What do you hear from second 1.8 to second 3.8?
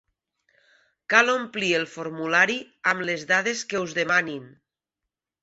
el formulari amb les dades